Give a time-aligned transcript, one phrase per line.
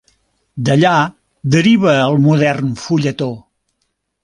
[0.69, 0.93] D'allà
[1.57, 3.31] deriva el modern fulletó.